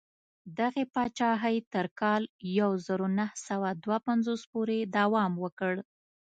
دغې 0.59 0.83
پاچاهۍ 0.93 1.57
تر 1.73 1.85
کال 1.99 2.23
یو 2.59 2.71
زر 2.85 2.99
نهه 3.17 3.35
سوه 3.47 3.69
دوه 3.83 3.97
پنځوس 4.07 4.41
پورې 4.51 4.77
دوام 4.97 5.33
وکړ. 5.43 5.73